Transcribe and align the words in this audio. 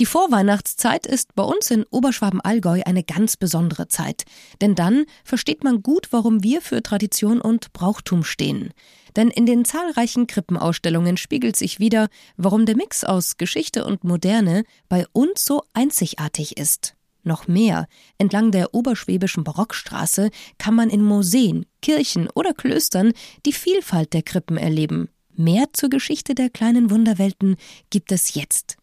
Die 0.00 0.06
Vorweihnachtszeit 0.06 1.06
ist 1.06 1.34
bei 1.34 1.42
uns 1.42 1.70
in 1.70 1.84
Oberschwaben-Allgäu 1.84 2.82
eine 2.84 3.04
ganz 3.04 3.36
besondere 3.36 3.88
Zeit. 3.88 4.24
Denn 4.60 4.74
dann 4.74 5.04
versteht 5.24 5.64
man 5.64 5.82
gut, 5.82 6.08
warum 6.10 6.42
wir 6.42 6.62
für 6.62 6.82
Tradition 6.82 7.40
und 7.40 7.72
Brauchtum 7.72 8.24
stehen. 8.24 8.72
Denn 9.16 9.28
in 9.28 9.44
den 9.44 9.64
zahlreichen 9.64 10.26
Krippenausstellungen 10.26 11.16
spiegelt 11.18 11.56
sich 11.56 11.78
wieder, 11.78 12.08
warum 12.36 12.64
der 12.64 12.76
Mix 12.76 13.04
aus 13.04 13.36
Geschichte 13.36 13.84
und 13.84 14.04
Moderne 14.04 14.64
bei 14.88 15.06
uns 15.12 15.44
so 15.44 15.62
einzigartig 15.74 16.56
ist. 16.56 16.96
Noch 17.22 17.46
mehr, 17.46 17.86
entlang 18.18 18.50
der 18.50 18.74
oberschwäbischen 18.74 19.44
Barockstraße 19.44 20.30
kann 20.58 20.74
man 20.74 20.90
in 20.90 21.04
Museen, 21.04 21.66
Kirchen 21.80 22.28
oder 22.34 22.52
Klöstern 22.52 23.12
die 23.46 23.52
Vielfalt 23.52 24.12
der 24.12 24.22
Krippen 24.22 24.56
erleben. 24.56 25.08
Mehr 25.34 25.66
zur 25.72 25.88
Geschichte 25.88 26.34
der 26.34 26.50
kleinen 26.50 26.90
Wunderwelten 26.90 27.56
gibt 27.90 28.12
es 28.12 28.34
jetzt. 28.34 28.76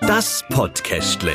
Das 0.00 0.44
Podcastle. 0.50 1.32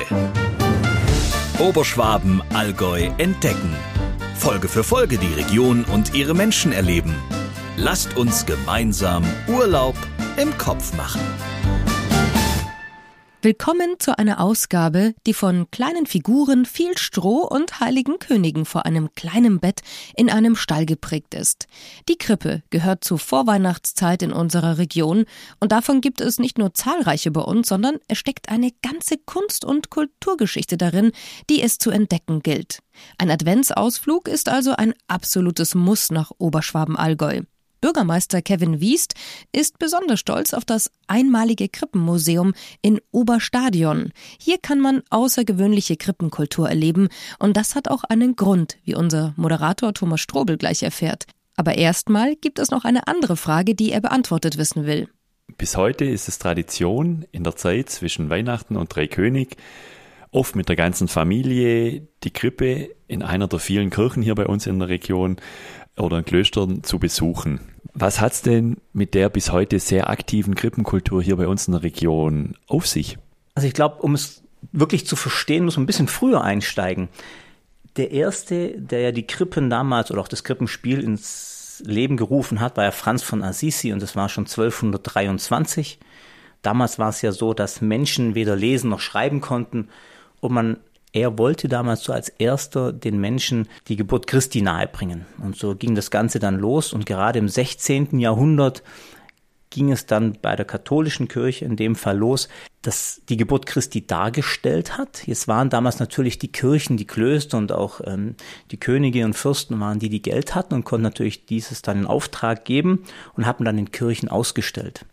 Oberschwaben, 1.59 2.41
Allgäu 2.53 3.09
entdecken. 3.17 3.75
Folge 4.35 4.67
für 4.67 4.83
Folge 4.83 5.17
die 5.17 5.33
Region 5.33 5.85
und 5.85 6.13
ihre 6.13 6.33
Menschen 6.33 6.71
erleben. 6.71 7.15
Lasst 7.77 8.17
uns 8.17 8.45
gemeinsam 8.45 9.23
Urlaub 9.47 9.95
im 10.37 10.57
Kopf 10.57 10.93
machen. 10.97 11.21
Willkommen 13.43 13.95
zu 13.97 14.19
einer 14.19 14.39
Ausgabe, 14.39 15.15
die 15.25 15.33
von 15.33 15.71
kleinen 15.71 16.05
Figuren, 16.05 16.63
viel 16.63 16.95
Stroh 16.99 17.39
und 17.39 17.79
heiligen 17.79 18.19
Königen 18.19 18.65
vor 18.65 18.85
einem 18.85 19.15
kleinen 19.15 19.59
Bett 19.59 19.81
in 20.15 20.29
einem 20.29 20.55
Stall 20.55 20.85
geprägt 20.85 21.33
ist. 21.33 21.65
Die 22.07 22.19
Krippe 22.19 22.61
gehört 22.69 23.03
zur 23.03 23.17
Vorweihnachtszeit 23.17 24.21
in 24.21 24.31
unserer 24.31 24.77
Region 24.77 25.25
und 25.59 25.71
davon 25.71 26.01
gibt 26.01 26.21
es 26.21 26.37
nicht 26.37 26.59
nur 26.59 26.75
zahlreiche 26.75 27.31
bei 27.31 27.41
uns, 27.41 27.67
sondern 27.67 27.97
es 28.07 28.19
steckt 28.19 28.49
eine 28.49 28.69
ganze 28.83 29.17
Kunst- 29.17 29.65
und 29.65 29.89
Kulturgeschichte 29.89 30.77
darin, 30.77 31.11
die 31.49 31.63
es 31.63 31.79
zu 31.79 31.89
entdecken 31.89 32.43
gilt. 32.43 32.83
Ein 33.17 33.31
Adventsausflug 33.31 34.27
ist 34.27 34.49
also 34.49 34.75
ein 34.75 34.93
absolutes 35.07 35.73
Muss 35.73 36.11
nach 36.11 36.29
Oberschwaben-Allgäu. 36.37 37.41
Bürgermeister 37.81 38.43
Kevin 38.43 38.79
Wiest 38.79 39.15
ist 39.51 39.79
besonders 39.79 40.19
stolz 40.19 40.53
auf 40.53 40.65
das 40.65 40.91
einmalige 41.07 41.67
Krippenmuseum 41.67 42.53
in 42.83 43.01
Oberstadion. 43.09 44.11
Hier 44.39 44.59
kann 44.59 44.79
man 44.79 45.01
außergewöhnliche 45.09 45.97
Krippenkultur 45.97 46.69
erleben 46.69 47.09
und 47.39 47.57
das 47.57 47.73
hat 47.73 47.89
auch 47.89 48.03
einen 48.03 48.35
Grund, 48.35 48.77
wie 48.83 48.93
unser 48.93 49.33
Moderator 49.35 49.93
Thomas 49.95 50.21
Strobel 50.21 50.57
gleich 50.57 50.83
erfährt. 50.83 51.25
Aber 51.55 51.75
erstmal 51.75 52.35
gibt 52.35 52.59
es 52.59 52.69
noch 52.69 52.85
eine 52.85 53.07
andere 53.07 53.35
Frage, 53.35 53.73
die 53.73 53.91
er 53.91 54.01
beantwortet 54.01 54.57
wissen 54.57 54.85
will. 54.85 55.09
Bis 55.57 55.75
heute 55.75 56.05
ist 56.05 56.27
es 56.27 56.37
Tradition 56.37 57.25
in 57.31 57.43
der 57.43 57.55
Zeit 57.55 57.89
zwischen 57.89 58.29
Weihnachten 58.29 58.77
und 58.77 58.95
Dreikönig, 58.95 59.57
oft 60.29 60.55
mit 60.55 60.69
der 60.69 60.75
ganzen 60.75 61.07
Familie 61.07 62.07
die 62.23 62.31
Krippe 62.31 62.89
in 63.07 63.21
einer 63.23 63.47
der 63.47 63.59
vielen 63.59 63.89
Kirchen 63.89 64.23
hier 64.23 64.35
bei 64.35 64.45
uns 64.45 64.65
in 64.65 64.79
der 64.79 64.87
Region 64.87 65.37
oder 65.97 66.19
in 66.19 66.25
Klöstern 66.25 66.83
zu 66.83 66.99
besuchen. 66.99 67.70
Was 67.93 68.21
hat 68.21 68.33
es 68.33 68.41
denn 68.41 68.77
mit 68.93 69.13
der 69.13 69.29
bis 69.29 69.51
heute 69.51 69.79
sehr 69.79 70.09
aktiven 70.09 70.55
Krippenkultur 70.55 71.21
hier 71.21 71.35
bei 71.35 71.47
uns 71.47 71.67
in 71.67 71.73
der 71.73 71.83
Region 71.83 72.55
auf 72.67 72.87
sich? 72.87 73.17
Also 73.55 73.67
ich 73.67 73.73
glaube, 73.73 74.01
um 74.01 74.13
es 74.13 74.43
wirklich 74.71 75.05
zu 75.07 75.15
verstehen, 75.15 75.65
muss 75.65 75.77
man 75.77 75.83
ein 75.83 75.87
bisschen 75.87 76.07
früher 76.07 76.43
einsteigen. 76.43 77.09
Der 77.97 78.11
erste, 78.11 78.79
der 78.79 79.01
ja 79.01 79.11
die 79.11 79.27
Krippen 79.27 79.69
damals 79.69 80.11
oder 80.11 80.21
auch 80.21 80.27
das 80.27 80.43
Krippenspiel 80.43 81.03
ins 81.03 81.83
Leben 81.85 82.15
gerufen 82.15 82.59
hat, 82.59 82.77
war 82.77 82.85
ja 82.85 82.91
Franz 82.91 83.23
von 83.23 83.43
Assisi 83.43 83.91
und 83.91 84.01
das 84.01 84.15
war 84.15 84.29
schon 84.29 84.45
1223. 84.45 85.99
Damals 86.61 86.99
war 86.99 87.09
es 87.09 87.21
ja 87.21 87.31
so, 87.31 87.53
dass 87.53 87.81
Menschen 87.81 88.35
weder 88.35 88.55
lesen 88.55 88.89
noch 88.89 88.99
schreiben 88.99 89.41
konnten 89.41 89.89
und 90.39 90.53
man 90.53 90.77
er 91.13 91.37
wollte 91.37 91.67
damals 91.67 92.03
so 92.03 92.13
als 92.13 92.29
erster 92.29 92.93
den 92.93 93.19
Menschen 93.19 93.67
die 93.87 93.97
Geburt 93.97 94.27
Christi 94.27 94.61
nahebringen. 94.61 95.25
Und 95.39 95.57
so 95.57 95.75
ging 95.75 95.95
das 95.95 96.09
Ganze 96.09 96.39
dann 96.39 96.57
los. 96.57 96.93
Und 96.93 97.05
gerade 97.05 97.39
im 97.39 97.49
16. 97.49 98.19
Jahrhundert 98.19 98.81
ging 99.71 99.91
es 99.91 100.05
dann 100.05 100.37
bei 100.41 100.55
der 100.55 100.65
katholischen 100.65 101.27
Kirche 101.27 101.65
in 101.65 101.75
dem 101.75 101.95
Fall 101.95 102.17
los, 102.17 102.49
dass 102.81 103.21
die 103.29 103.37
Geburt 103.37 103.65
Christi 103.65 104.05
dargestellt 104.05 104.97
hat. 104.97 105.27
Es 105.27 105.47
waren 105.47 105.69
damals 105.69 105.99
natürlich 105.99 106.37
die 106.37 106.51
Kirchen, 106.51 106.97
die 106.97 107.07
Klöster 107.07 107.57
und 107.57 107.71
auch 107.71 108.01
ähm, 108.05 108.35
die 108.71 108.79
Könige 108.79 109.25
und 109.25 109.33
Fürsten 109.33 109.79
waren 109.79 109.99
die, 109.99 110.09
die 110.09 110.21
Geld 110.21 110.55
hatten 110.55 110.73
und 110.73 110.83
konnten 110.83 111.03
natürlich 111.03 111.45
dieses 111.45 111.81
dann 111.81 111.99
in 111.99 112.05
Auftrag 112.05 112.65
geben 112.65 113.05
und 113.33 113.45
haben 113.45 113.63
dann 113.65 113.77
in 113.77 113.91
Kirchen 113.91 114.29
ausgestellt. 114.29 115.05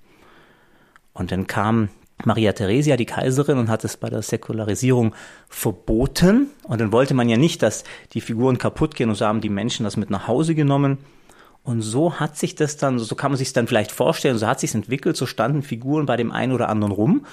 Und 1.12 1.30
dann 1.32 1.46
kam 1.46 1.88
Maria 2.24 2.52
Theresia, 2.52 2.96
die 2.96 3.06
Kaiserin, 3.06 3.58
und 3.58 3.68
hat 3.68 3.84
es 3.84 3.96
bei 3.96 4.10
der 4.10 4.22
Säkularisierung 4.22 5.14
verboten. 5.48 6.48
Und 6.64 6.80
dann 6.80 6.92
wollte 6.92 7.14
man 7.14 7.28
ja 7.28 7.36
nicht, 7.36 7.62
dass 7.62 7.84
die 8.12 8.20
Figuren 8.20 8.58
kaputt 8.58 8.94
gehen 8.94 9.08
und 9.08 9.14
so 9.14 9.26
haben 9.26 9.40
die 9.40 9.48
Menschen 9.48 9.84
das 9.84 9.96
mit 9.96 10.10
nach 10.10 10.26
Hause 10.26 10.54
genommen. 10.54 10.98
Und 11.62 11.82
so 11.82 12.18
hat 12.18 12.36
sich 12.36 12.54
das 12.54 12.76
dann, 12.76 12.98
so 12.98 13.14
kann 13.14 13.30
man 13.30 13.38
sich 13.38 13.52
dann 13.52 13.66
vielleicht 13.66 13.92
vorstellen, 13.92 14.38
so 14.38 14.46
hat 14.46 14.60
sich 14.60 14.74
entwickelt, 14.74 15.16
so 15.16 15.26
standen 15.26 15.62
Figuren 15.62 16.06
bei 16.06 16.16
dem 16.16 16.32
einen 16.32 16.52
oder 16.52 16.68
anderen 16.68 16.92
rum. 16.92 17.26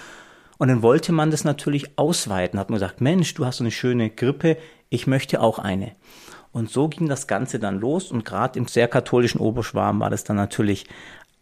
Und 0.57 0.68
dann 0.68 0.81
wollte 0.81 1.12
man 1.12 1.31
das 1.31 1.44
natürlich 1.44 1.97
ausweiten, 1.97 2.59
hat 2.59 2.69
man 2.69 2.75
gesagt, 2.75 3.02
Mensch, 3.02 3.34
du 3.34 3.46
hast 3.46 3.57
so 3.57 3.63
eine 3.63 3.72
schöne 3.72 4.09
Grippe, 4.09 4.57
ich 4.90 5.07
möchte 5.07 5.41
auch 5.41 5.59
eine. 5.59 5.94
Und 6.52 6.69
so 6.69 6.88
ging 6.88 7.09
das 7.09 7.28
Ganze 7.28 7.59
dann 7.59 7.79
los 7.79 8.12
und 8.12 8.23
gerade 8.23 8.57
im 8.57 8.67
sehr 8.67 8.88
katholischen 8.88 9.41
Oberschwarm 9.41 10.00
war 10.00 10.09
das 10.09 10.23
dann 10.23 10.38
natürlich 10.38 10.85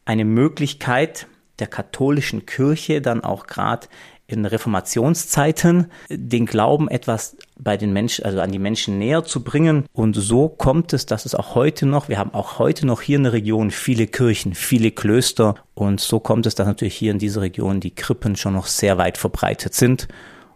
eine 0.05 0.25
Möglichkeit, 0.25 1.27
der 1.59 1.67
katholischen 1.67 2.45
Kirche 2.45 3.01
dann 3.01 3.23
auch 3.23 3.47
gerade 3.47 3.87
in 4.25 4.45
Reformationszeiten 4.45 5.91
den 6.09 6.45
Glauben 6.45 6.89
etwas 6.89 7.37
bei 7.57 7.77
den 7.77 7.93
Menschen, 7.93 8.25
also 8.25 8.39
an 8.39 8.51
die 8.51 8.59
Menschen 8.59 8.97
näher 8.97 9.23
zu 9.23 9.43
bringen. 9.43 9.85
Und 9.93 10.15
so 10.15 10.49
kommt 10.49 10.93
es, 10.93 11.05
dass 11.05 11.25
es 11.25 11.35
auch 11.35 11.55
heute 11.55 11.85
noch, 11.85 12.09
wir 12.09 12.17
haben 12.17 12.33
auch 12.33 12.57
heute 12.57 12.85
noch 12.85 13.01
hier 13.01 13.17
in 13.17 13.23
der 13.23 13.33
Region 13.33 13.69
viele 13.69 14.07
Kirchen, 14.07 14.55
viele 14.55 14.91
Klöster. 14.91 15.55
Und 15.73 15.99
so 15.99 16.19
kommt 16.19 16.45
es, 16.45 16.55
dass 16.55 16.67
natürlich 16.67 16.95
hier 16.95 17.11
in 17.11 17.19
dieser 17.19 17.41
Region 17.41 17.79
die 17.79 17.93
Krippen 17.93 18.35
schon 18.35 18.53
noch 18.53 18.67
sehr 18.67 18.97
weit 18.97 19.17
verbreitet 19.17 19.73
sind 19.73 20.07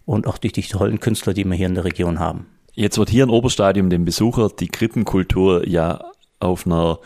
und 0.05 0.27
auch 0.27 0.37
durch 0.37 0.53
die 0.53 0.63
tollen 0.63 0.99
Künstler, 0.99 1.33
die 1.33 1.43
wir 1.43 1.55
hier 1.55 1.67
in 1.67 1.75
der 1.75 1.85
Region 1.85 2.19
haben. 2.19 2.47
Jetzt 2.73 2.97
wird 2.97 3.09
hier 3.09 3.23
in 3.23 3.29
Oberstadium 3.29 3.89
dem 3.89 4.05
Besucher 4.05 4.49
die 4.49 4.67
Krippenkultur 4.67 5.67
ja 5.67 6.11
auf 6.39 6.65
einer 6.65 6.99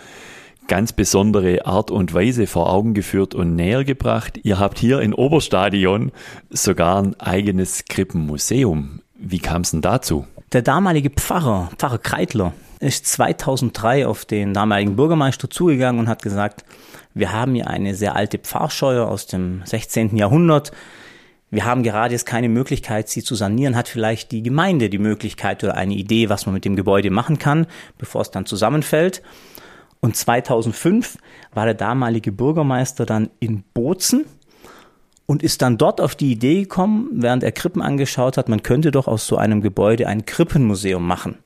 ganz 0.67 0.94
besondere 0.94 1.66
Art 1.66 1.91
und 1.91 2.13
Weise 2.13 2.47
vor 2.47 2.72
Augen 2.72 2.94
geführt 2.94 3.35
und 3.35 3.55
näher 3.55 3.83
gebracht. 3.83 4.39
Ihr 4.44 4.59
habt 4.59 4.79
hier 4.79 5.01
in 5.01 5.13
Oberstadion 5.13 6.11
sogar 6.49 7.01
ein 7.01 7.19
eigenes 7.19 7.85
Krippenmuseum. 7.85 9.01
Wie 9.16 9.39
kam 9.39 9.61
es 9.61 9.72
denn 9.72 9.81
dazu? 9.81 10.25
Der 10.53 10.61
damalige 10.61 11.09
Pfarrer, 11.09 11.69
Pfarrer 11.77 11.99
Kreitler, 11.99 12.53
ist 12.79 13.05
2003 13.05 14.07
auf 14.07 14.25
den 14.25 14.53
damaligen 14.53 14.95
Bürgermeister 14.95 15.49
zugegangen 15.49 15.99
und 15.99 16.09
hat 16.09 16.22
gesagt, 16.23 16.66
wir 17.13 17.31
haben 17.31 17.53
hier 17.53 17.67
eine 17.67 17.93
sehr 17.93 18.16
alte 18.16 18.38
Pfarrscheuer 18.38 19.07
aus 19.07 19.28
dem 19.28 19.61
16. 19.66 20.16
Jahrhundert. 20.16 20.72
Wir 21.51 21.66
haben 21.66 21.83
gerade 21.83 22.13
jetzt 22.13 22.25
keine 22.25 22.47
Möglichkeit, 22.47 23.09
sie 23.09 23.23
zu 23.23 23.35
sanieren. 23.35 23.75
Hat 23.75 23.89
vielleicht 23.89 24.31
die 24.31 24.41
Gemeinde 24.41 24.89
die 24.89 24.97
Möglichkeit 24.97 25.63
oder 25.63 25.75
eine 25.75 25.93
Idee, 25.93 26.29
was 26.29 26.45
man 26.45 26.55
mit 26.55 26.66
dem 26.66 26.78
Gebäude 26.78 27.11
machen 27.11 27.39
kann, 27.39 27.67
bevor 27.97 28.22
es 28.22 28.31
dann 28.31 28.45
zusammenfällt? 28.45 29.22
Und 30.01 30.16
2005 30.16 31.17
war 31.53 31.66
der 31.66 31.75
damalige 31.75 32.31
Bürgermeister 32.31 33.06
dann 33.06 33.29
in 33.39 33.63
Bozen 33.73 34.25
und 35.28 35.44
ist 35.44 35.62
dann 35.62 35.78
dort 35.78 36.01
auf 36.01 36.16
die 36.16 36.31
Idee 36.31 36.63
gekommen, 36.63 37.09
während 37.13 37.44
er 37.44 37.51
Krippen 37.51 37.81
angeschaut 37.81 38.35
hat, 38.35 38.50
man 38.50 38.63
könnte 38.63 38.91
doch 38.91 39.07
aus 39.07 39.28
so 39.28 39.38
einem 39.38 39.61
Gebäude 39.61 40.07
ein 40.07 40.25
Krippenmuseum 40.25 41.06
machen. 41.06 41.38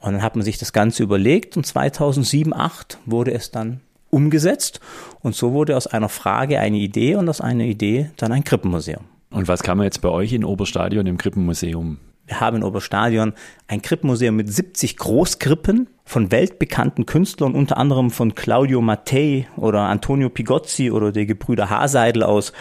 Und 0.00 0.12
dann 0.12 0.22
hat 0.22 0.36
man 0.36 0.44
sich 0.44 0.58
das 0.58 0.72
Ganze 0.72 1.02
überlegt 1.02 1.56
und 1.56 1.66
2007, 1.66 2.52
2008 2.52 2.98
wurde 3.06 3.32
es 3.32 3.50
dann 3.50 3.80
umgesetzt 4.10 4.80
und 5.20 5.34
so 5.34 5.52
wurde 5.52 5.76
aus 5.76 5.86
einer 5.86 6.08
Frage 6.08 6.60
eine 6.60 6.76
Idee 6.76 7.16
und 7.16 7.28
aus 7.28 7.40
einer 7.40 7.64
Idee 7.64 8.10
dann 8.16 8.32
ein 8.32 8.44
Krippenmuseum. 8.44 9.04
Und 9.30 9.48
was 9.48 9.62
kann 9.62 9.78
man 9.78 9.84
jetzt 9.84 10.00
bei 10.00 10.08
euch 10.08 10.32
in 10.32 10.44
Oberstadion 10.44 11.06
im 11.06 11.18
Krippenmuseum 11.18 11.98
wir 12.28 12.40
haben 12.40 12.58
in 12.58 12.62
Oberstadion 12.62 13.32
ein 13.66 13.82
Krippmuseum 13.82 14.36
mit 14.36 14.52
70 14.52 14.98
Großkrippen 14.98 15.88
von 16.04 16.30
weltbekannten 16.30 17.06
Künstlern, 17.06 17.54
unter 17.54 17.78
anderem 17.78 18.10
von 18.10 18.34
Claudio 18.34 18.82
Mattei 18.82 19.48
oder 19.56 19.80
Antonio 19.88 20.28
Pigozzi 20.28 20.90
oder 20.90 21.10
der 21.10 21.26
Gebrüder 21.26 21.70
Haseidel 21.70 22.22
aus 22.22 22.52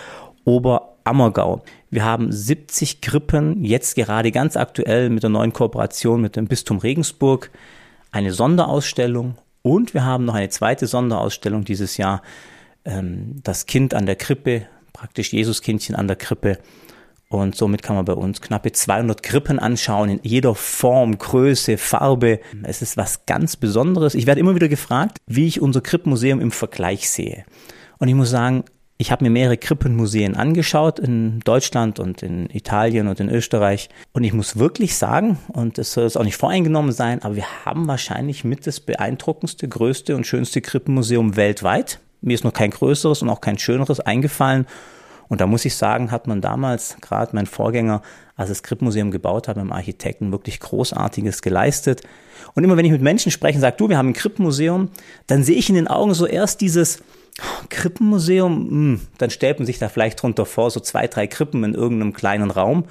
Oberammergau. 0.45 1.63
Wir 1.89 2.05
haben 2.05 2.31
70 2.31 3.01
Krippen, 3.01 3.63
jetzt 3.65 3.95
gerade 3.95 4.31
ganz 4.31 4.55
aktuell 4.55 5.09
mit 5.09 5.23
der 5.23 5.29
neuen 5.29 5.51
Kooperation 5.51 6.21
mit 6.21 6.37
dem 6.37 6.47
Bistum 6.47 6.77
Regensburg, 6.77 7.51
eine 8.11 8.31
Sonderausstellung 8.31 9.35
und 9.63 9.93
wir 9.93 10.05
haben 10.05 10.23
noch 10.23 10.35
eine 10.35 10.49
zweite 10.49 10.87
Sonderausstellung 10.87 11.65
dieses 11.65 11.97
Jahr, 11.97 12.21
ähm, 12.85 13.41
das 13.43 13.65
Kind 13.65 13.93
an 13.93 14.05
der 14.05 14.15
Krippe, 14.15 14.65
praktisch 14.93 15.33
Jesuskindchen 15.33 15.95
an 15.95 16.07
der 16.07 16.15
Krippe 16.15 16.57
und 17.29 17.55
somit 17.55 17.83
kann 17.83 17.97
man 17.97 18.05
bei 18.05 18.13
uns 18.13 18.39
knappe 18.41 18.71
200 18.71 19.21
Krippen 19.21 19.59
anschauen 19.59 20.09
in 20.09 20.19
jeder 20.23 20.55
Form, 20.55 21.17
Größe, 21.17 21.77
Farbe. 21.77 22.39
Es 22.63 22.81
ist 22.81 22.95
was 22.95 23.25
ganz 23.25 23.57
Besonderes. 23.57 24.15
Ich 24.15 24.27
werde 24.27 24.39
immer 24.39 24.55
wieder 24.55 24.69
gefragt, 24.69 25.17
wie 25.27 25.45
ich 25.45 25.61
unser 25.61 25.81
Krippenmuseum 25.81 26.39
im 26.39 26.51
Vergleich 26.51 27.09
sehe. 27.09 27.43
Und 27.99 28.07
ich 28.07 28.15
muss 28.15 28.29
sagen, 28.29 28.63
Ich 28.99 29.11
habe 29.11 29.23
mir 29.23 29.29
mehrere 29.29 29.57
Krippenmuseen 29.57 30.35
angeschaut 30.35 30.97
in 30.97 31.39
Deutschland 31.41 31.99
und 31.99 32.23
in 32.23 32.49
Italien 32.49 33.07
und 33.07 33.19
in 33.19 33.29
Österreich. 33.29 33.89
Und 34.11 34.23
ich 34.23 34.33
muss 34.33 34.57
wirklich 34.57 34.95
sagen, 34.95 35.37
und 35.53 35.77
das 35.77 35.93
soll 35.93 36.05
jetzt 36.05 36.17
auch 36.17 36.23
nicht 36.23 36.37
voreingenommen 36.37 36.91
sein, 36.91 37.21
aber 37.21 37.35
wir 37.35 37.65
haben 37.65 37.87
wahrscheinlich 37.87 38.43
mit 38.43 38.65
das 38.65 38.79
beeindruckendste, 38.79 39.67
größte 39.67 40.15
und 40.15 40.25
schönste 40.25 40.61
Krippenmuseum 40.61 41.35
weltweit. 41.35 41.99
Mir 42.21 42.33
ist 42.33 42.43
noch 42.43 42.53
kein 42.53 42.71
größeres 42.71 43.21
und 43.21 43.29
auch 43.29 43.41
kein 43.41 43.59
schöneres 43.59 43.99
eingefallen. 43.99 44.65
Und 45.29 45.41
da 45.41 45.47
muss 45.47 45.65
ich 45.65 45.75
sagen, 45.75 46.11
hat 46.11 46.27
man 46.27 46.41
damals, 46.41 46.97
gerade 47.01 47.35
mein 47.35 47.45
Vorgänger, 47.45 48.01
als 48.35 48.49
das 48.49 48.63
Krippenmuseum 48.63 49.11
gebaut 49.11 49.47
hat, 49.47 49.57
mit 49.57 49.71
Architekten 49.71 50.31
wirklich 50.31 50.59
Großartiges 50.59 51.41
geleistet. 51.41 52.01
Und 52.53 52.63
immer 52.63 52.77
wenn 52.77 52.85
ich 52.85 52.91
mit 52.91 53.01
Menschen 53.01 53.31
spreche 53.31 53.57
und 53.57 53.61
sage, 53.61 53.77
du, 53.77 53.89
wir 53.89 53.97
haben 53.97 54.09
ein 54.09 54.13
Krippenmuseum, 54.13 54.89
dann 55.27 55.43
sehe 55.43 55.57
ich 55.57 55.69
in 55.69 55.75
den 55.75 55.87
Augen 55.87 56.13
so 56.13 56.25
erst 56.25 56.61
dieses, 56.61 56.99
Krippenmuseum, 57.69 58.63
mh, 58.63 58.69
hm, 58.69 59.01
dann 59.17 59.29
stellt 59.29 59.59
man 59.59 59.65
sich 59.65 59.77
da 59.77 59.89
vielleicht 59.89 60.21
drunter 60.21 60.45
vor, 60.45 60.71
so 60.71 60.79
zwei, 60.79 61.07
drei 61.07 61.27
Krippen 61.27 61.63
in 61.63 61.73
irgendeinem 61.73 62.13
kleinen 62.13 62.51
Raum. 62.51 62.85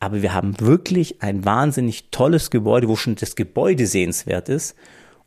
Aber 0.00 0.22
wir 0.22 0.34
haben 0.34 0.58
wirklich 0.60 1.22
ein 1.22 1.44
wahnsinnig 1.44 2.10
tolles 2.10 2.50
Gebäude, 2.50 2.88
wo 2.88 2.96
schon 2.96 3.16
das 3.16 3.36
Gebäude 3.36 3.86
sehenswert 3.86 4.48
ist. 4.48 4.76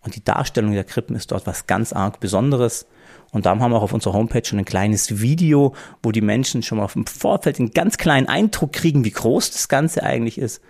Und 0.02 0.16
die 0.16 0.24
Darstellung 0.24 0.72
der 0.74 0.84
Krippen 0.84 1.16
ist 1.16 1.32
dort 1.32 1.46
was 1.46 1.68
ganz 1.68 1.94
arg 1.94 2.20
Besonderes. 2.20 2.88
Und 3.32 3.46
darum 3.46 3.62
haben 3.62 3.72
wir 3.72 3.78
auch 3.78 3.84
auf 3.84 3.94
unserer 3.94 4.14
Homepage 4.14 4.44
schon 4.44 4.60
ein 4.60 4.66
kleines 4.66 5.22
Video, 5.22 5.74
wo 6.04 6.12
die 6.12 6.22
Menschen 6.22 6.64
schon 6.64 6.78
mal 6.78 6.90
im 6.94 7.06
Vorfeld 7.06 7.60
einen 7.60 7.72
ganz 7.72 7.98
kleinen 7.98 8.28
Eindruck 8.28 8.74
kriegen, 8.74 9.06
wie 9.06 9.12
groß 9.12 9.52
das 9.52 9.70
Ganze 9.70 10.04
eigentlich 10.04 10.38
ist. 10.38 10.62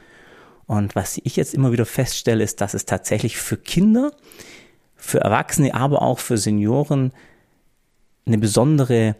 Und 0.68 0.96
was 0.96 1.20
ich 1.24 1.36
jetzt 1.36 1.54
immer 1.54 1.72
wieder 1.72 1.86
feststelle, 1.86 2.44
ist, 2.44 2.62
dass 2.62 2.74
es 2.74 2.86
tatsächlich 2.86 3.38
für 3.38 3.58
Kinder, 3.58 4.12
für 4.96 5.20
Erwachsene, 5.20 5.74
aber 5.74 6.02
auch 6.04 6.20
für 6.20 6.38
Senioren 6.38 7.12
eine 8.26 8.38
besondere, 8.38 9.16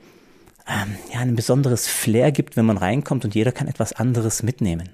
ähm, 0.68 0.96
ja, 1.12 1.20
ein 1.20 1.36
besonderes 1.36 1.88
Flair 1.88 2.32
gibt, 2.32 2.56
wenn 2.56 2.66
man 2.66 2.78
reinkommt 2.78 3.26
und 3.26 3.34
jeder 3.34 3.52
kann 3.52 3.68
etwas 3.68 3.92
anderes 3.92 4.44
mitnehmen. 4.44 4.90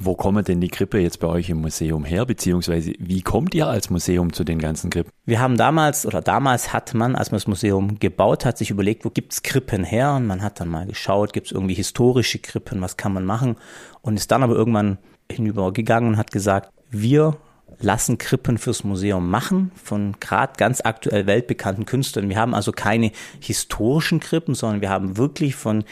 Wo 0.00 0.14
kommen 0.14 0.44
denn 0.44 0.60
die 0.60 0.68
Krippe 0.68 0.98
jetzt 0.98 1.18
bei 1.18 1.26
euch 1.26 1.50
im 1.50 1.60
Museum 1.60 2.04
her, 2.04 2.24
beziehungsweise 2.24 2.92
wie 2.98 3.22
kommt 3.22 3.54
ihr 3.54 3.66
als 3.66 3.90
Museum 3.90 4.32
zu 4.32 4.44
den 4.44 4.58
ganzen 4.58 4.90
Krippen? 4.90 5.10
Wir 5.24 5.40
haben 5.40 5.56
damals, 5.56 6.06
oder 6.06 6.20
damals 6.20 6.72
hat 6.72 6.94
man, 6.94 7.16
als 7.16 7.30
man 7.32 7.36
das 7.36 7.46
Museum 7.48 7.98
gebaut 7.98 8.44
hat, 8.44 8.58
sich 8.58 8.70
überlegt, 8.70 9.04
wo 9.04 9.10
gibt's 9.10 9.42
Krippen 9.42 9.82
her? 9.82 10.14
Und 10.14 10.26
man 10.26 10.42
hat 10.42 10.60
dann 10.60 10.68
mal 10.68 10.86
geschaut, 10.86 11.32
gibt's 11.32 11.50
irgendwie 11.50 11.74
historische 11.74 12.38
Krippen, 12.38 12.80
was 12.80 12.96
kann 12.96 13.12
man 13.12 13.24
machen? 13.24 13.56
Und 14.00 14.16
ist 14.16 14.30
dann 14.30 14.42
aber 14.42 14.54
irgendwann 14.54 14.98
hinübergegangen 15.30 16.10
und 16.10 16.16
hat 16.16 16.30
gesagt, 16.30 16.70
wir 16.90 17.36
lassen 17.80 18.18
Krippen 18.18 18.58
fürs 18.58 18.84
Museum 18.84 19.28
machen 19.28 19.70
von 19.74 20.16
gerade 20.20 20.54
ganz 20.56 20.80
aktuell 20.82 21.26
weltbekannten 21.26 21.86
Künstlern. 21.86 22.28
Wir 22.28 22.36
haben 22.38 22.54
also 22.54 22.72
keine 22.72 23.12
historischen 23.40 24.20
Krippen, 24.20 24.54
sondern 24.54 24.80
wir 24.80 24.90
haben 24.90 25.16
wirklich 25.16 25.54
von 25.54 25.84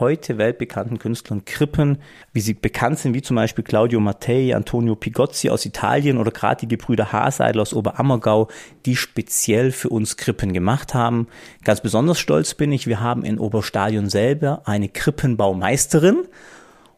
heute 0.00 0.38
weltbekannten 0.38 0.98
Künstlern 0.98 1.44
Krippen, 1.44 1.98
wie 2.32 2.40
sie 2.40 2.54
bekannt 2.54 2.98
sind, 2.98 3.14
wie 3.14 3.22
zum 3.22 3.36
Beispiel 3.36 3.64
Claudio 3.64 4.00
Mattei, 4.00 4.54
Antonio 4.54 4.94
Pigozzi 4.94 5.50
aus 5.50 5.64
Italien 5.66 6.18
oder 6.18 6.30
gerade 6.30 6.60
die 6.60 6.68
Gebrüder 6.68 7.12
Haseidel 7.12 7.60
aus 7.60 7.74
Oberammergau, 7.74 8.48
die 8.86 8.96
speziell 8.96 9.72
für 9.72 9.88
uns 9.88 10.16
Krippen 10.16 10.52
gemacht 10.52 10.94
haben. 10.94 11.28
Ganz 11.64 11.80
besonders 11.80 12.18
stolz 12.18 12.54
bin 12.54 12.72
ich, 12.72 12.86
wir 12.86 13.00
haben 13.00 13.24
in 13.24 13.38
Oberstadion 13.38 14.08
selber 14.08 14.62
eine 14.64 14.88
Krippenbaumeisterin 14.88 16.26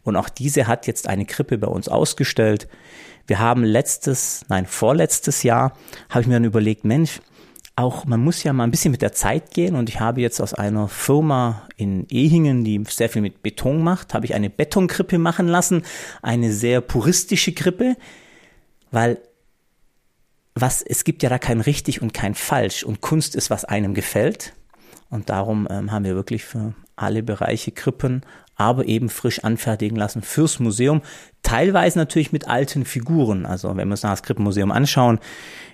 und 0.02 0.16
auch 0.16 0.28
diese 0.28 0.66
hat 0.66 0.86
jetzt 0.86 1.08
eine 1.08 1.26
Krippe 1.26 1.58
bei 1.58 1.66
uns 1.66 1.88
ausgestellt. 1.88 2.68
Wir 3.26 3.40
haben 3.40 3.64
letztes, 3.64 4.44
nein, 4.48 4.66
vorletztes 4.66 5.42
Jahr, 5.42 5.72
habe 6.08 6.20
ich 6.20 6.26
mir 6.28 6.34
dann 6.34 6.44
überlegt, 6.44 6.84
Mensch, 6.84 7.20
auch 7.76 8.06
man 8.06 8.24
muss 8.24 8.42
ja 8.42 8.54
mal 8.54 8.64
ein 8.64 8.70
bisschen 8.70 8.90
mit 8.90 9.02
der 9.02 9.12
Zeit 9.12 9.52
gehen. 9.52 9.76
Und 9.76 9.90
ich 9.90 10.00
habe 10.00 10.22
jetzt 10.22 10.40
aus 10.40 10.54
einer 10.54 10.88
Firma 10.88 11.68
in 11.76 12.06
Ehingen, 12.08 12.64
die 12.64 12.82
sehr 12.88 13.10
viel 13.10 13.22
mit 13.22 13.42
Beton 13.42 13.82
macht, 13.82 14.14
habe 14.14 14.24
ich 14.24 14.34
eine 14.34 14.50
Betonkrippe 14.50 15.18
machen 15.18 15.46
lassen, 15.46 15.82
eine 16.22 16.52
sehr 16.52 16.80
puristische 16.80 17.52
Krippe, 17.52 17.96
weil 18.90 19.18
was 20.54 20.80
es 20.80 21.04
gibt 21.04 21.22
ja 21.22 21.28
da 21.28 21.38
kein 21.38 21.60
richtig 21.60 22.00
und 22.00 22.14
kein 22.14 22.34
falsch. 22.34 22.82
Und 22.82 23.02
Kunst 23.02 23.36
ist 23.36 23.50
was 23.50 23.66
einem 23.66 23.92
gefällt. 23.92 24.54
Und 25.10 25.28
darum 25.28 25.68
ähm, 25.70 25.92
haben 25.92 26.04
wir 26.04 26.14
wirklich 26.14 26.44
für 26.44 26.74
alle 26.96 27.22
Bereiche 27.22 27.72
Krippen 27.72 28.22
aber 28.56 28.86
eben 28.86 29.08
frisch 29.08 29.44
anfertigen 29.44 29.96
lassen 29.96 30.22
fürs 30.22 30.58
Museum. 30.58 31.02
Teilweise 31.42 31.98
natürlich 31.98 32.32
mit 32.32 32.48
alten 32.48 32.84
Figuren. 32.84 33.46
Also 33.46 33.68
wenn 33.68 33.88
wir 33.88 33.92
uns 33.92 34.00
das 34.00 34.22
Krippenmuseum 34.22 34.72
anschauen, 34.72 35.20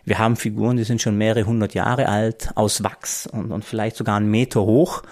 wir 0.04 0.18
haben 0.18 0.36
Figuren, 0.36 0.76
die 0.76 0.84
sind 0.84 1.00
schon 1.00 1.16
mehrere 1.16 1.46
hundert 1.46 1.74
Jahre 1.74 2.08
alt, 2.08 2.50
aus 2.56 2.82
Wachs 2.82 3.26
und, 3.26 3.52
und 3.52 3.64
vielleicht 3.64 3.96
sogar 3.96 4.16
einen 4.16 4.30
Meter 4.30 4.62
hoch. 4.62 5.02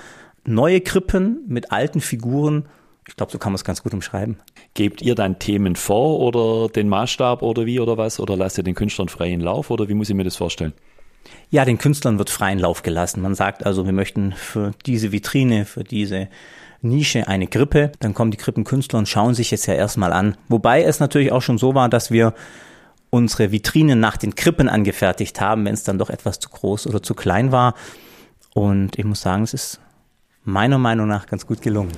Neue 0.44 0.80
Krippen 0.80 1.44
mit 1.46 1.70
alten 1.70 2.00
Figuren. 2.00 2.66
Ich 3.06 3.16
glaube, 3.16 3.32
so 3.32 3.38
kann 3.38 3.52
man 3.52 3.56
es 3.56 3.64
ganz 3.64 3.82
gut 3.82 3.94
umschreiben. 3.94 4.38
Gebt 4.74 5.02
ihr 5.02 5.14
dann 5.14 5.38
Themen 5.38 5.76
vor 5.76 6.20
oder 6.20 6.68
den 6.68 6.88
Maßstab 6.88 7.42
oder 7.42 7.66
wie 7.66 7.80
oder 7.80 7.96
was? 7.96 8.20
Oder 8.20 8.36
lasst 8.36 8.58
ihr 8.58 8.64
den 8.64 8.74
Künstlern 8.74 9.08
freien 9.08 9.40
Lauf 9.40 9.70
oder 9.70 9.88
wie 9.88 9.94
muss 9.94 10.10
ich 10.10 10.16
mir 10.16 10.24
das 10.24 10.36
vorstellen? 10.36 10.72
Ja, 11.50 11.64
den 11.64 11.78
Künstlern 11.78 12.18
wird 12.18 12.30
freien 12.30 12.58
Lauf 12.58 12.82
gelassen. 12.82 13.22
Man 13.22 13.34
sagt 13.34 13.66
also, 13.66 13.84
wir 13.84 13.92
möchten 13.92 14.32
für 14.32 14.72
diese 14.86 15.12
Vitrine, 15.12 15.64
für 15.64 15.84
diese 15.84 16.28
Nische 16.82 17.28
eine 17.28 17.46
Krippe. 17.46 17.92
Dann 18.00 18.14
kommen 18.14 18.30
die 18.30 18.36
Krippenkünstler 18.36 18.98
und 18.98 19.08
schauen 19.08 19.34
sich 19.34 19.50
jetzt 19.50 19.66
ja 19.66 19.74
erstmal 19.74 20.12
an. 20.12 20.36
Wobei 20.48 20.82
es 20.82 21.00
natürlich 21.00 21.32
auch 21.32 21.42
schon 21.42 21.58
so 21.58 21.74
war, 21.74 21.88
dass 21.88 22.10
wir 22.10 22.34
unsere 23.10 23.50
Vitrinen 23.50 23.98
nach 23.98 24.16
den 24.16 24.34
Krippen 24.34 24.68
angefertigt 24.68 25.40
haben, 25.40 25.64
wenn 25.64 25.74
es 25.74 25.82
dann 25.82 25.98
doch 25.98 26.10
etwas 26.10 26.38
zu 26.38 26.48
groß 26.48 26.86
oder 26.86 27.02
zu 27.02 27.14
klein 27.14 27.52
war. 27.52 27.74
Und 28.54 28.98
ich 28.98 29.04
muss 29.04 29.20
sagen, 29.20 29.42
es 29.42 29.54
ist 29.54 29.80
meiner 30.44 30.78
Meinung 30.78 31.08
nach 31.08 31.26
ganz 31.26 31.46
gut 31.46 31.60
gelungen. 31.60 31.90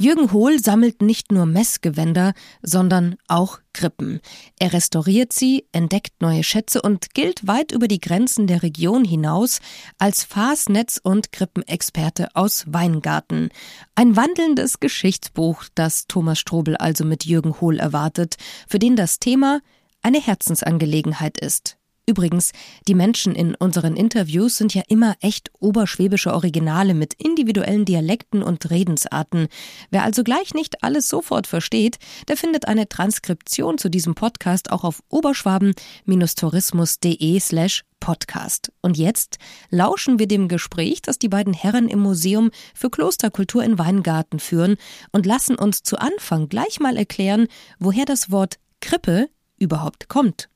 Jürgen 0.00 0.32
Hohl 0.32 0.60
sammelt 0.60 1.02
nicht 1.02 1.32
nur 1.32 1.44
Messgewänder, 1.44 2.32
sondern 2.62 3.16
auch 3.26 3.58
Krippen. 3.72 4.20
Er 4.60 4.72
restauriert 4.72 5.32
sie, 5.32 5.66
entdeckt 5.72 6.20
neue 6.20 6.44
Schätze 6.44 6.82
und 6.82 7.14
gilt 7.14 7.48
weit 7.48 7.72
über 7.72 7.88
die 7.88 8.00
Grenzen 8.00 8.46
der 8.46 8.62
Region 8.62 9.04
hinaus 9.04 9.58
als 9.98 10.22
Fasnetz- 10.22 11.00
und 11.02 11.32
Krippenexperte 11.32 12.28
aus 12.34 12.64
Weingarten. 12.68 13.48
Ein 13.96 14.14
wandelndes 14.14 14.78
Geschichtsbuch, 14.78 15.64
das 15.74 16.06
Thomas 16.06 16.38
Strobel 16.38 16.76
also 16.76 17.04
mit 17.04 17.24
Jürgen 17.24 17.60
Hohl 17.60 17.80
erwartet, 17.80 18.36
für 18.68 18.78
den 18.78 18.94
das 18.94 19.18
Thema 19.18 19.60
eine 20.00 20.20
Herzensangelegenheit 20.20 21.38
ist. 21.38 21.76
Übrigens, 22.08 22.50
die 22.88 22.94
Menschen 22.94 23.34
in 23.34 23.54
unseren 23.54 23.94
Interviews 23.94 24.56
sind 24.56 24.74
ja 24.74 24.80
immer 24.88 25.16
echt 25.20 25.50
oberschwäbische 25.60 26.32
Originale 26.32 26.94
mit 26.94 27.12
individuellen 27.12 27.84
Dialekten 27.84 28.42
und 28.42 28.70
Redensarten. 28.70 29.48
Wer 29.90 30.04
also 30.04 30.24
gleich 30.24 30.54
nicht 30.54 30.82
alles 30.82 31.06
sofort 31.06 31.46
versteht, 31.46 31.98
der 32.26 32.38
findet 32.38 32.66
eine 32.66 32.88
Transkription 32.88 33.76
zu 33.76 33.90
diesem 33.90 34.14
Podcast 34.14 34.72
auch 34.72 34.84
auf 34.84 35.02
oberschwaben-tourismus.de 35.10 37.40
slash 37.40 37.84
Podcast. 38.00 38.72
Und 38.80 38.96
jetzt 38.96 39.36
lauschen 39.68 40.18
wir 40.18 40.28
dem 40.28 40.48
Gespräch, 40.48 41.02
das 41.02 41.18
die 41.18 41.28
beiden 41.28 41.52
Herren 41.52 41.88
im 41.88 41.98
Museum 41.98 42.50
für 42.72 42.88
Klosterkultur 42.88 43.62
in 43.62 43.78
Weingarten 43.78 44.38
führen 44.38 44.78
und 45.12 45.26
lassen 45.26 45.56
uns 45.56 45.82
zu 45.82 45.98
Anfang 45.98 46.48
gleich 46.48 46.80
mal 46.80 46.96
erklären, 46.96 47.48
woher 47.78 48.06
das 48.06 48.30
Wort 48.30 48.54
Krippe 48.80 49.28
überhaupt 49.58 50.08
kommt. 50.08 50.48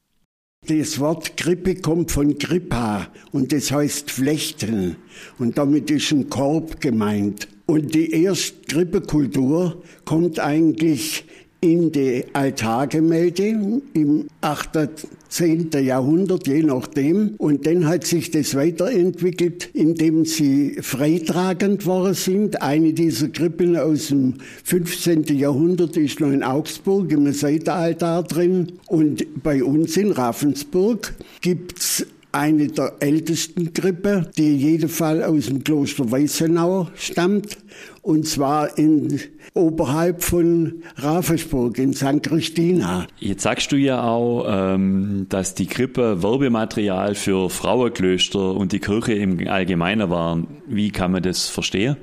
Das 0.69 1.01
Wort 1.01 1.37
Grippe 1.37 1.75
kommt 1.75 2.13
von 2.13 2.39
Grippa 2.39 3.09
und 3.33 3.53
das 3.53 3.73
heißt 3.73 4.13
Flechten 4.13 4.95
und 5.41 5.59
damit 5.59 5.91
ist 5.91 6.13
ein 6.13 6.31
Korb 6.31 6.81
gemeint. 6.81 7.49
Und 7.67 7.97
die 7.97 8.13
erste 8.23 8.55
Grippekultur 8.69 9.83
kommt 10.05 10.39
eigentlich 10.39 11.25
in 11.63 11.93
die 11.93 12.25
Altargemälde 12.33 13.81
im 13.95 14.27
8., 14.41 15.07
10. 15.29 15.71
Jahrhundert, 15.81 16.47
je 16.47 16.63
nachdem. 16.63 17.37
Und 17.39 17.67
dann 17.67 17.87
hat 17.87 18.05
sich 18.05 18.31
das 18.31 18.55
weiterentwickelt, 18.55 19.71
indem 19.73 20.27
sie 20.27 20.77
freitragend 20.83 21.87
worden 21.87 22.15
sind. 22.15 22.61
Eine 22.61 22.93
dieser 22.93 23.29
Krippen 23.29 23.77
aus 23.77 24.09
dem 24.09 24.35
15. 24.65 25.25
Jahrhundert 25.39 25.97
ist 25.97 26.21
noch 26.21 26.31
in 26.31 26.43
Augsburg 26.43 27.11
im 27.13 27.33
Seitenaltar 27.33 28.25
drin. 28.25 28.73
Und 28.89 29.43
bei 29.43 29.65
uns 29.65 29.97
in 29.97 30.11
Ravensburg 30.11 31.15
gibt's 31.41 32.05
eine 32.33 32.69
der 32.69 32.95
ältesten 33.01 33.73
Krippe, 33.73 34.31
die 34.37 34.55
in 34.55 34.59
jedem 34.59 34.89
Fall 34.89 35.23
aus 35.23 35.47
dem 35.47 35.63
Kloster 35.63 36.11
Weißenau 36.11 36.89
stammt, 36.95 37.59
und 38.01 38.27
zwar 38.27 38.77
in, 38.79 39.21
oberhalb 39.55 40.23
von 40.23 40.83
Ravensburg 40.97 41.79
in 41.79 41.93
St. 41.93 42.23
Christina. 42.23 43.07
Jetzt 43.19 43.43
sagst 43.43 43.71
du 43.71 43.77
ja 43.77 44.03
auch, 44.03 44.47
ähm, 44.49 45.27
dass 45.29 45.55
die 45.55 45.67
Krippe 45.67 46.23
Werbematerial 46.23 47.15
für 47.15 47.49
Frauenklöster 47.49 48.55
und 48.55 48.73
die 48.73 48.81
Kirche 48.81 49.13
im 49.13 49.47
Allgemeinen 49.47 50.11
waren. 50.11 50.47
Wie 50.67 50.91
kann 50.91 51.13
man 51.13 51.23
das 51.23 51.49
verstehen? 51.49 51.97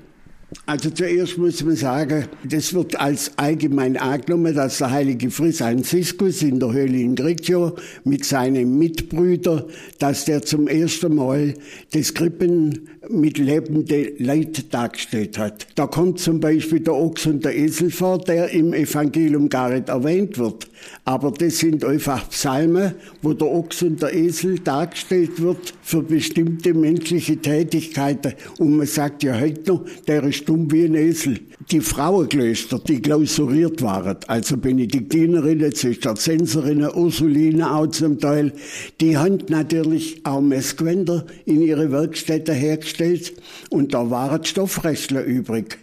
Also 0.66 0.90
zuerst 0.90 1.38
muss 1.38 1.64
man 1.64 1.76
sagen, 1.76 2.26
das 2.44 2.74
wird 2.74 3.00
als 3.00 3.32
allgemein 3.38 3.98
angenommen, 3.98 4.56
dass 4.56 4.80
der 4.80 4.90
heilige 4.90 5.30
Franziskus 5.30 6.42
in 6.42 6.60
der 6.60 6.74
Höhle 6.74 7.00
in 7.00 7.16
Greccio 7.16 7.76
mit 8.04 8.26
seinen 8.26 8.80
Mitbrüdern, 8.80 9.66
dass 10.00 10.26
der 10.26 10.42
zum 10.42 10.68
ersten 10.68 11.16
Mal 11.16 11.54
das 11.92 12.16
Krippen 12.16 12.88
mit 13.10 13.38
lebenden 13.38 14.10
Leid 14.18 14.74
dargestellt 14.74 15.38
hat. 15.38 15.68
Da 15.76 15.88
kommt 15.88 16.20
zum 16.20 16.40
Beispiel 16.40 16.80
der 16.80 16.94
Ochs 16.94 17.26
und 17.26 17.46
der 17.46 17.56
Esel 17.56 17.92
vor, 17.92 18.20
der 18.20 18.50
im 18.50 18.74
Evangelium 18.74 19.50
gar 19.50 19.70
nicht 19.70 19.90
erwähnt 19.90 20.38
wird. 20.38 20.68
Aber 21.06 21.32
das 21.32 21.60
sind 21.60 21.84
einfach 21.84 22.30
Psalmen, 22.30 22.94
wo 23.22 23.34
der 23.34 23.48
Ochs 23.48 23.82
und 23.82 24.02
der 24.02 24.14
Esel 24.14 24.60
dargestellt 24.60 25.42
wird 25.42 25.74
für 25.82 26.04
bestimmte 26.04 26.74
menschliche 26.74 27.38
Tätigkeiten. 27.38 28.34
Und 28.58 28.78
man 28.78 28.88
sagt 28.88 29.24
ja 29.24 29.40
heute 29.40 29.72
noch, 29.72 29.86
der 30.08 30.24
ist 30.24 30.39
dumm 30.46 30.72
wie 30.72 30.86
ein 30.86 30.96
Esel. 30.96 31.40
Die 31.72 31.82
Frauenklöster, 31.82 32.80
die 32.80 33.02
klausuriert 33.02 33.82
waren, 33.82 34.18
also 34.28 34.58
Benediktinerinnen, 34.58 35.74
Zisterzienserinnen, 35.74 36.90
Ursulinen 36.94 37.64
auch 37.64 37.88
zum 37.88 38.20
Teil, 38.20 38.54
die 39.02 39.18
haben 39.18 39.40
natürlich 39.50 40.26
auch 40.26 40.42
Messgewänder 40.42 41.26
in 41.46 41.62
ihre 41.62 41.92
Werkstätte 41.92 42.54
hergestellt 42.54 43.34
und 43.70 43.94
da 43.94 44.10
waren 44.10 44.44
Stoffrestler 44.44 45.24
übrig. 45.24 45.80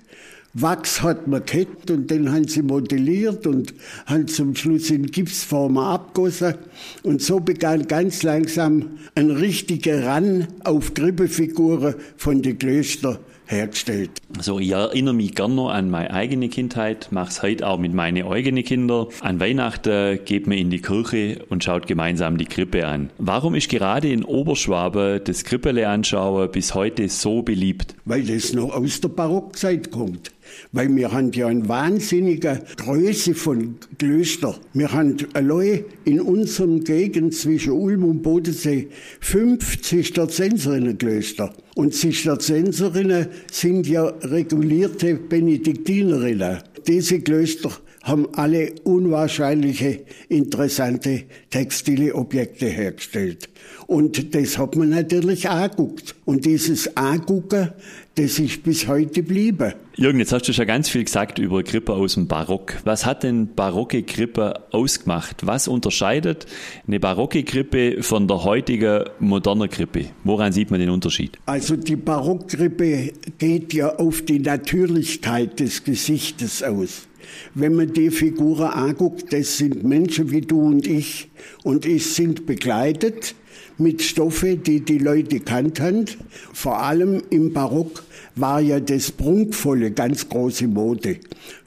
Wachs 0.59 1.03
hat 1.03 1.27
man 1.27 1.45
gehabt 1.45 1.91
und 1.91 2.11
den 2.11 2.33
haben 2.33 2.49
sie 2.49 2.63
modelliert 2.63 3.47
und 3.47 3.75
haben 4.07 4.27
zum 4.27 4.57
Schluss 4.57 4.89
in 4.89 5.07
Gipsformen 5.07 5.83
abgossen. 5.83 6.55
Und 7.03 7.21
so 7.21 7.41
begann 7.41 7.87
ganz 7.87 8.23
langsam 8.23 8.99
ein 9.15 9.31
richtiger 9.31 10.07
Ran 10.07 10.49
auf 10.65 10.95
Krippefiguren 10.95 11.97
von 12.17 12.41
den 12.41 12.59
Klöstern 12.59 13.19
hergestellt. 13.47 14.11
So, 14.41 14.59
ich 14.59 14.71
erinnere 14.71 15.15
mich 15.15 15.35
gerne 15.35 15.55
noch 15.55 15.71
an 15.71 15.91
meine 15.91 16.11
eigene 16.13 16.49
Kindheit, 16.49 17.09
mache 17.11 17.31
es 17.31 17.43
heute 17.43 17.67
auch 17.67 17.79
mit 17.79 17.95
meinen 17.95 18.27
eigenen 18.27 18.65
Kindern. 18.65 19.07
An 19.21 19.41
Weihnachten 19.41 20.19
geht 20.25 20.47
man 20.47 20.59
in 20.59 20.71
die 20.71 20.81
Kirche 20.81 21.45
und 21.49 21.63
schaut 21.63 21.87
gemeinsam 21.87 22.39
die 22.39 22.45
Krippe 22.45 22.87
an. 22.87 23.11
Warum 23.19 23.55
ist 23.55 23.69
gerade 23.69 24.11
in 24.11 24.25
Oberschwabe 24.25 25.21
das 25.23 25.45
Krippele 25.45 25.89
anschauen 25.89 26.51
bis 26.51 26.75
heute 26.75 27.09
so 27.09 27.43
beliebt? 27.43 27.95
Weil 28.05 28.23
das 28.23 28.53
noch 28.53 28.75
aus 28.75 29.01
der 29.01 29.09
Barockzeit 29.09 29.91
kommt. 29.91 30.33
Weil 30.73 30.95
wir 30.95 31.13
haben 31.13 31.33
ja 31.33 31.47
eine 31.47 31.69
wahnsinnige 31.69 32.63
Größe 32.77 33.35
von 33.35 33.77
Klöster. 33.99 34.59
Wir 34.73 34.93
haben 34.93 35.17
allein 35.35 35.85
in 36.05 36.21
unserem 36.21 36.85
Gegend 36.85 37.35
zwischen 37.35 37.73
Ulm 37.73 38.05
und 38.05 38.23
Bodensee 38.23 38.89
fünf 39.21 39.83
Zisterzienserinnenklöster. 39.83 41.53
Und 41.75 41.95
Zisterzienserinnen 41.95 43.29
sind 43.51 43.87
ja 43.87 44.07
regulierte 44.23 45.15
Benediktinerinnen. 45.15 46.59
Diese 46.87 47.21
Klöster 47.21 47.73
haben 48.07 48.29
alle 48.35 48.73
unwahrscheinliche 48.85 50.05
interessante 50.29 51.25
textile 51.51 52.15
Objekte 52.15 52.67
hergestellt. 52.67 53.49
Und 53.89 54.35
das 54.35 54.59
hat 54.59 54.77
man 54.77 54.91
natürlich 54.91 55.49
angeguckt. 55.49 56.15
Und 56.25 56.45
dieses 56.45 56.97
Angucken, 56.97 57.73
das 58.15 58.39
ist 58.39 58.63
bis 58.63 58.87
heute 58.87 59.11
geblieben. 59.11 59.75
Jürgen, 59.97 60.21
jetzt 60.21 60.33
hast 60.33 60.47
du 60.47 60.53
schon 60.53 60.67
ganz 60.67 60.89
viel 60.89 61.03
gesagt 61.05 61.39
über 61.41 61.65
Krippe 61.65 61.95
aus 61.95 62.15
dem 62.15 62.29
Barock. 62.29 62.75
Was 62.85 63.05
hat 63.05 63.25
denn 63.25 63.55
barocke 63.55 64.05
Krippe 64.05 64.55
ausgemacht? 64.71 65.45
Was 65.45 65.67
unterscheidet 65.67 66.47
eine 66.87 67.01
barocke 67.01 67.43
Krippe 67.43 68.03
von 68.03 68.29
der 68.29 68.45
heutigen 68.45 69.05
modernen 69.19 69.69
Krippe? 69.69 70.07
Woran 70.23 70.53
sieht 70.53 70.71
man 70.71 70.79
den 70.79 70.91
Unterschied? 70.91 71.39
Also 71.47 71.75
die 71.77 71.97
Barockkrippe 71.97 73.13
geht 73.39 73.75
ja 73.75 73.97
auf 73.97 74.23
die 74.23 74.39
Natürlichkeit 74.39 75.59
des 75.59 75.83
Gesichtes 75.83 76.63
aus. 76.63 77.09
Wenn 77.55 77.75
man 77.75 77.93
die 77.93 78.11
Figuren 78.11 78.71
anguckt, 78.71 79.33
das 79.33 79.59
sind 79.59 79.85
Menschen 79.85 80.31
wie 80.31 80.41
du 80.41 80.61
und 80.61 80.87
ich 80.87 81.29
und 81.65 81.87
es 81.87 82.15
sind 82.17 82.47
begleitet 82.47 83.35
mit 83.79 84.03
Stoffe, 84.03 84.57
die 84.57 84.81
die 84.81 84.99
Leute 84.99 85.41
kannt 85.41 85.81
haben. 85.81 86.07
Vor 86.53 86.83
allem 86.83 87.23
im 87.31 87.53
Barock 87.53 88.05
war 88.35 88.61
ja 88.61 88.81
das 88.81 89.11
Prunkvolle 89.11 89.91
ganz 89.91 90.29
große 90.29 90.67
Mode. 90.67 91.19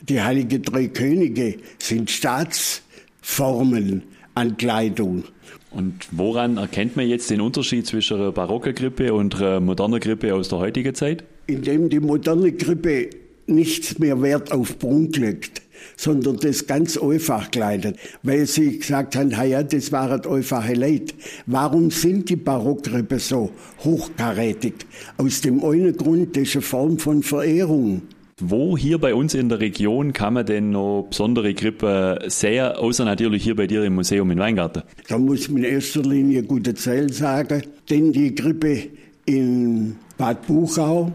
Die 0.08 0.22
Heilige 0.22 0.60
Drei 0.60 0.88
Könige 0.88 1.58
sind 1.80 2.10
Staatsformen 2.10 4.04
an 4.36 4.58
Kleidung. 4.58 5.24
Und 5.72 6.08
woran 6.12 6.58
erkennt 6.58 6.96
man 6.96 7.08
jetzt 7.08 7.30
den 7.30 7.42
Unterschied 7.42 7.86
zwischen 7.86 8.18
einer 8.18 8.32
barocken 8.32 8.74
Grippe 8.74 9.14
und 9.14 9.36
einer 9.36 9.60
modernen 9.60 10.00
Grippe 10.00 10.34
aus 10.34 10.50
der 10.50 10.60
heutigen 10.60 10.96
Zeit? 10.96 11.24
Indem 11.46 11.90
die 11.90 12.00
moderne 12.00 12.52
Grippe 12.52 13.10
nichts 13.50 14.00
mehr 14.00 14.22
Wert 14.22 14.52
auf 14.52 14.80
Prunk 14.80 15.18
legt, 15.18 15.62
sondern 15.98 16.38
das 16.38 16.68
ganz 16.68 16.98
einfach 16.98 17.52
kleidet, 17.52 17.98
weil 18.24 18.46
sie 18.46 18.80
gesagt 18.80 19.16
haben, 19.16 19.32
ja, 19.32 19.64
das 19.64 19.92
waren 19.92 20.26
einfache 20.26 20.74
Leute. 20.74 21.14
Warum 21.46 21.92
sind 21.92 22.30
die 22.30 22.36
Barockgrippe 22.36 23.20
so 23.20 23.52
hochkarätig? 23.84 24.74
Aus 25.18 25.42
dem 25.42 25.64
einen 25.64 25.96
Grund, 25.96 26.36
das 26.36 26.44
ist 26.44 26.56
eine 26.56 26.62
Form 26.62 27.00
von 27.00 27.24
Verehrung. 27.24 28.02
Wo 28.42 28.78
hier 28.78 29.00
bei 29.00 29.14
uns 29.14 29.34
in 29.34 29.50
der 29.50 29.60
Region 29.60 30.14
kann 30.14 30.34
man 30.36 30.46
denn 30.46 30.70
noch 30.70 31.08
besondere 31.10 31.54
Grippe 31.54 32.20
sehen, 32.28 32.72
außer 32.72 33.04
natürlich 33.04 33.44
hier 33.44 33.56
bei 33.56 33.68
dir 33.68 33.84
im 33.84 33.96
Museum 33.96 34.32
in 34.32 34.40
Weingarten? 34.40 34.84
Da 35.10 35.18
muss 35.18 35.50
man 35.50 35.64
in 35.64 35.74
erster 35.74 36.02
Linie 36.04 36.44
gute 36.44 36.74
Zell 36.74 37.12
sagen, 37.12 37.64
denn 37.90 38.14
die 38.14 38.34
Grippe 38.34 38.84
in 39.26 39.98
Bad 40.18 40.48
Buchau, 40.48 41.12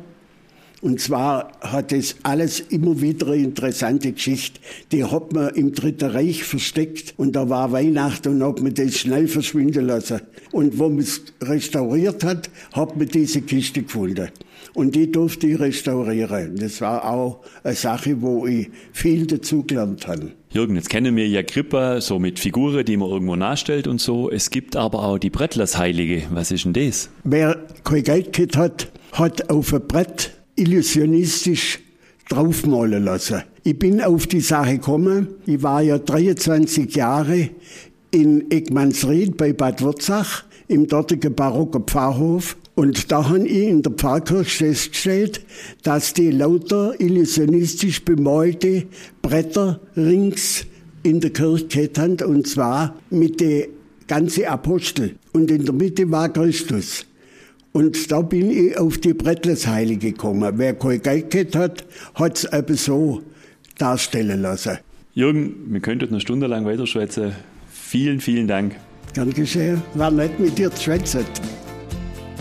und 0.84 1.00
zwar 1.00 1.50
hat 1.62 1.92
es 1.92 2.16
alles 2.24 2.60
immer 2.60 3.00
wieder 3.00 3.28
eine 3.28 3.36
interessante 3.36 4.12
Geschichte. 4.12 4.60
Die 4.92 5.02
hat 5.02 5.32
man 5.32 5.48
im 5.54 5.72
Dritten 5.72 6.10
Reich 6.10 6.44
versteckt 6.44 7.14
und 7.16 7.34
da 7.34 7.48
war 7.48 7.72
Weihnachten 7.72 8.34
und 8.34 8.46
hat 8.46 8.60
man 8.60 8.74
das 8.74 8.98
schnell 8.98 9.26
verschwinden 9.26 9.86
lassen. 9.86 10.20
Und 10.52 10.78
wo 10.78 10.90
man 10.90 10.98
es 10.98 11.22
restauriert 11.42 12.22
hat, 12.22 12.50
hat 12.74 12.98
man 12.98 13.08
diese 13.08 13.40
Kiste 13.40 13.82
gefunden. 13.82 14.28
Und 14.74 14.94
die 14.94 15.10
durfte 15.10 15.46
ich 15.46 15.58
restaurieren. 15.58 16.56
Das 16.56 16.82
war 16.82 17.10
auch 17.10 17.40
eine 17.62 17.74
Sache, 17.74 18.20
wo 18.20 18.46
ich 18.46 18.68
viel 18.92 19.26
dazu 19.26 19.62
gelernt 19.62 20.06
habe. 20.06 20.32
Jürgen, 20.50 20.76
jetzt 20.76 20.90
kennen 20.90 21.16
wir 21.16 21.26
ja 21.26 21.42
Krippe, 21.42 22.02
so 22.02 22.18
mit 22.18 22.38
Figuren, 22.38 22.84
die 22.84 22.98
man 22.98 23.08
irgendwo 23.08 23.36
nachstellt 23.36 23.86
und 23.86 24.02
so. 24.02 24.30
Es 24.30 24.50
gibt 24.50 24.76
aber 24.76 25.02
auch 25.02 25.16
die 25.16 25.30
Brettlers-Heilige. 25.30 26.24
Was 26.30 26.50
ist 26.50 26.66
denn 26.66 26.74
das? 26.74 27.08
Wer 27.24 27.64
kein 27.84 28.02
Geld 28.02 28.34
gehabt 28.34 28.58
hat, 28.58 28.92
hat 29.12 29.48
auf 29.48 29.72
ein 29.72 29.80
Brett 29.88 30.33
illusionistisch 30.56 31.80
draufmalen 32.28 33.04
lassen. 33.04 33.42
Ich 33.62 33.78
bin 33.78 34.00
auf 34.00 34.26
die 34.26 34.40
Sache 34.40 34.74
gekommen. 34.74 35.28
Ich 35.46 35.62
war 35.62 35.82
ja 35.82 35.98
23 35.98 36.94
Jahre 36.94 37.50
in 38.10 38.50
Egmansried 38.50 39.36
bei 39.36 39.52
Bad 39.52 39.82
Wurzach 39.82 40.44
im 40.68 40.86
dortigen 40.86 41.34
barocken 41.34 41.84
Pfarrhof. 41.84 42.56
Und 42.74 43.12
da 43.12 43.28
habe 43.28 43.46
ich 43.46 43.68
in 43.68 43.82
der 43.82 43.92
Pfarrkirche 43.92 44.66
festgestellt, 44.66 45.44
dass 45.82 46.12
die 46.12 46.30
lauter 46.30 47.00
illusionistisch 47.00 48.04
bemalte 48.04 48.86
Bretter 49.22 49.80
rings 49.96 50.66
in 51.04 51.20
der 51.20 51.30
Kirche 51.30 51.90
haben, 51.96 52.16
und 52.24 52.48
zwar 52.48 52.96
mit 53.10 53.40
den 53.40 53.66
ganzen 54.08 54.46
Apostel. 54.46 55.16
Und 55.32 55.50
in 55.50 55.64
der 55.64 55.74
Mitte 55.74 56.10
war 56.10 56.32
Christus. 56.32 57.06
Und 57.76 58.12
da 58.12 58.22
bin 58.22 58.50
ich 58.50 58.78
auf 58.78 58.98
die 58.98 59.14
Brettlesheile 59.14 59.96
gekommen. 59.96 60.58
Wer 60.58 60.74
kein 60.74 61.02
Geld 61.02 61.30
gehabt 61.32 61.56
hat, 61.56 61.84
hat 62.14 62.36
es 62.36 62.44
eben 62.52 62.76
so 62.76 63.20
darstellen 63.78 64.42
lassen. 64.42 64.78
Jürgen, 65.12 65.56
wir 65.70 65.80
könnten 65.80 66.06
eine 66.10 66.20
Stunde 66.20 66.46
lang 66.46 66.64
weiterschwätzen. 66.64 67.32
Vielen, 67.72 68.20
vielen 68.20 68.46
Dank. 68.46 68.76
Gern 69.12 69.30
geschehen. 69.32 69.82
War 69.94 70.12
nett 70.12 70.38
mit 70.38 70.56
dir 70.56 70.70
zu 70.70 70.84
schwätzen. 70.84 71.24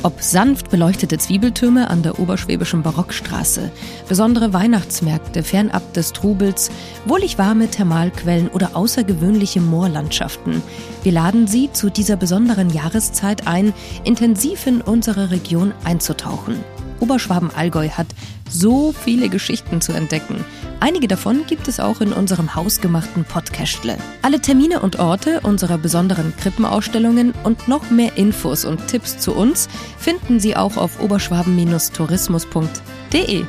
Ob 0.05 0.21
sanft 0.21 0.69
beleuchtete 0.69 1.17
Zwiebeltürme 1.17 1.89
an 1.89 2.03
der 2.03 2.19
oberschwäbischen 2.19 2.83
Barockstraße, 2.83 3.71
besondere 4.09 4.51
Weihnachtsmärkte 4.51 5.43
fernab 5.43 5.93
des 5.93 6.11
Trubels, 6.11 6.71
wohlig 7.05 7.37
warme 7.37 7.69
Thermalquellen 7.69 8.49
oder 8.49 8.75
außergewöhnliche 8.75 9.61
Moorlandschaften. 9.61 10.61
Wir 11.03 11.13
laden 11.13 11.47
Sie 11.47 11.71
zu 11.71 11.89
dieser 11.89 12.17
besonderen 12.17 12.69
Jahreszeit 12.69 13.47
ein, 13.47 13.73
intensiv 14.03 14.67
in 14.67 14.81
unsere 14.81 15.31
Region 15.31 15.73
einzutauchen. 15.85 16.55
Oberschwaben-Allgäu 17.03 17.89
hat 17.89 18.07
so 18.49 18.93
viele 18.93 19.27
Geschichten 19.27 19.81
zu 19.81 19.91
entdecken. 19.91 20.45
Einige 20.79 21.09
davon 21.09 21.45
gibt 21.47 21.67
es 21.67 21.81
auch 21.81 21.99
in 21.99 22.13
unserem 22.13 22.55
hausgemachten 22.55 23.25
Podcastle. 23.25 23.97
Alle 24.21 24.39
Termine 24.39 24.79
und 24.79 24.99
Orte 24.99 25.41
unserer 25.41 25.77
besonderen 25.77 26.33
Krippenausstellungen 26.37 27.33
und 27.43 27.67
noch 27.67 27.89
mehr 27.89 28.15
Infos 28.17 28.63
und 28.63 28.87
Tipps 28.87 29.17
zu 29.17 29.33
uns 29.33 29.67
finden 29.97 30.39
Sie 30.39 30.55
auch 30.55 30.77
auf 30.77 31.01
oberschwaben-tourismus.de. 31.01 33.43